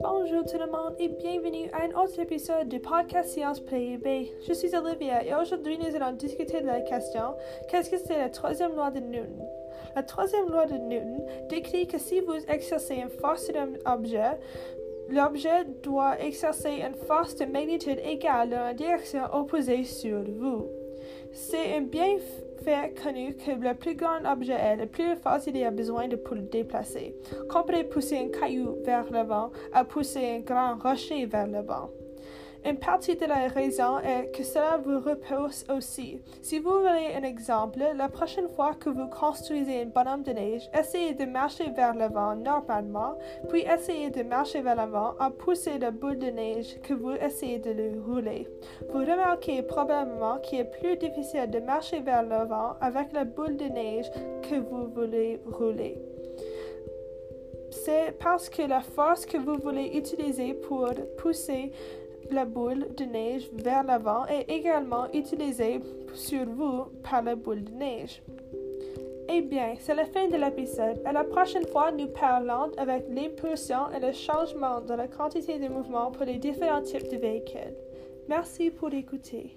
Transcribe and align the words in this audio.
Bonjour 0.00 0.44
tout 0.44 0.56
le 0.56 0.70
monde 0.70 0.94
et 0.98 1.08
bienvenue 1.08 1.68
à 1.74 1.82
un 1.82 2.02
autre 2.02 2.18
épisode 2.18 2.68
du 2.68 2.80
podcast 2.80 3.28
Science 3.28 3.60
PIB. 3.60 4.32
Je 4.46 4.54
suis 4.54 4.74
Olivia 4.74 5.22
et 5.26 5.34
aujourd'hui 5.34 5.76
nous 5.76 5.94
allons 5.94 6.12
discuter 6.12 6.62
de 6.62 6.66
la 6.66 6.80
question 6.80 7.34
qu'est-ce 7.68 7.90
que 7.90 7.98
c'est 7.98 8.16
la 8.16 8.30
troisième 8.30 8.76
loi 8.76 8.90
de 8.90 9.00
Newton? 9.00 9.44
La 9.94 10.02
troisième 10.02 10.48
loi 10.48 10.64
de 10.64 10.78
Newton 10.78 11.22
décrit 11.50 11.86
que 11.86 11.98
si 11.98 12.20
vous 12.20 12.38
exercez 12.48 12.94
une 12.94 13.10
force 13.10 13.44
sur 13.44 13.56
un 13.56 13.74
objet, 13.92 14.38
l'objet 15.10 15.66
doit 15.82 16.18
exercer 16.18 16.82
une 16.82 16.94
force 16.94 17.36
de 17.36 17.44
magnitude 17.44 17.98
égale 18.06 18.48
dans 18.48 18.64
la 18.64 18.72
direction 18.72 19.24
opposée 19.34 19.84
sur 19.84 20.22
vous. 20.22 20.87
C'est 21.32 21.76
un 21.76 21.82
bienfait 21.82 22.94
connu 23.02 23.34
que 23.34 23.50
le 23.50 23.74
plus 23.74 23.94
grand 23.94 24.24
objet 24.24 24.54
est, 24.54 24.76
le 24.76 24.86
plus 24.86 25.16
force 25.16 25.46
il 25.46 25.56
y 25.56 25.64
a 25.64 25.70
besoin 25.70 26.08
de 26.08 26.16
pour 26.16 26.36
le 26.36 26.42
déplacer. 26.42 27.14
Comparez 27.48 27.84
pousser 27.84 28.18
un 28.18 28.28
caillou 28.28 28.76
vers 28.84 29.10
l'avant 29.10 29.50
à 29.72 29.84
pousser 29.84 30.36
un 30.36 30.40
grand 30.40 30.76
rocher 30.76 31.26
vers 31.26 31.46
le 31.46 31.62
bas. 31.62 31.88
Une 32.64 32.78
partie 32.78 33.16
de 33.16 33.24
la 33.24 33.48
raison 33.48 33.98
est 34.00 34.30
que 34.36 34.42
cela 34.42 34.78
vous 34.78 35.00
repose 35.00 35.64
aussi. 35.74 36.20
Si 36.42 36.58
vous 36.58 36.80
voulez 36.80 37.14
un 37.16 37.22
exemple, 37.22 37.78
la 37.94 38.08
prochaine 38.08 38.48
fois 38.48 38.74
que 38.74 38.90
vous 38.90 39.06
construisez 39.08 39.82
un 39.82 39.86
bonhomme 39.86 40.22
de 40.22 40.32
neige, 40.32 40.68
essayez 40.78 41.14
de 41.14 41.24
marcher 41.24 41.70
vers 41.70 41.94
l'avant 41.94 42.34
normalement, 42.34 43.16
puis 43.48 43.62
essayez 43.62 44.10
de 44.10 44.22
marcher 44.22 44.60
vers 44.60 44.76
l'avant 44.76 45.14
en 45.20 45.30
poussant 45.30 45.78
la 45.80 45.90
boule 45.90 46.18
de 46.18 46.30
neige 46.30 46.80
que 46.82 46.94
vous 46.94 47.12
essayez 47.12 47.58
de 47.58 47.70
le 47.70 48.00
rouler. 48.00 48.48
Vous 48.92 49.00
remarquez 49.00 49.62
probablement 49.62 50.38
qu'il 50.38 50.60
est 50.60 50.78
plus 50.80 50.96
difficile 50.96 51.50
de 51.50 51.60
marcher 51.60 52.00
vers 52.00 52.22
l'avant 52.22 52.76
avec 52.80 53.12
la 53.12 53.24
boule 53.24 53.56
de 53.56 53.66
neige 53.66 54.10
que 54.42 54.56
vous 54.56 54.88
voulez 54.88 55.40
rouler 55.46 55.98
c'est 57.70 58.12
parce 58.18 58.48
que 58.48 58.62
la 58.62 58.80
force 58.80 59.24
que 59.24 59.38
vous 59.38 59.56
voulez 59.56 59.92
utiliser 59.94 60.54
pour 60.54 60.90
pousser 61.16 61.72
la 62.30 62.44
boule 62.44 62.86
de 62.96 63.04
neige 63.04 63.48
vers 63.52 63.84
l'avant 63.84 64.26
est 64.26 64.50
également 64.50 65.06
utilisée 65.12 65.80
sur 66.14 66.44
vous 66.46 66.84
par 67.02 67.22
la 67.22 67.34
boule 67.34 67.64
de 67.64 67.72
neige. 67.72 68.22
Eh 69.30 69.42
bien, 69.42 69.74
c'est 69.78 69.94
la 69.94 70.06
fin 70.06 70.26
de 70.26 70.36
l'épisode. 70.36 71.02
À 71.04 71.12
la 71.12 71.22
prochaine 71.22 71.66
fois, 71.66 71.92
nous 71.92 72.06
parlons 72.06 72.70
avec 72.78 73.04
l'impulsion 73.10 73.90
et 73.94 74.00
le 74.00 74.12
changement 74.12 74.80
de 74.80 74.94
la 74.94 75.06
quantité 75.06 75.58
de 75.58 75.68
mouvement 75.68 76.10
pour 76.10 76.24
les 76.24 76.38
différents 76.38 76.82
types 76.82 77.10
de 77.10 77.18
véhicules. 77.18 77.76
Merci 78.28 78.70
pour 78.70 78.92
écouter. 78.92 79.56